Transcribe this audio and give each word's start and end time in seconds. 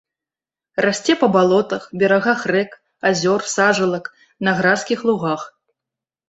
Расце 0.85 1.13
па 1.21 1.27
балотах, 1.35 1.83
берагах 2.03 2.41
рэк, 2.55 2.71
азёр, 3.11 3.41
сажалак, 3.53 4.05
на 4.49 4.57
гразкіх 4.63 4.99
лугах. 5.13 5.41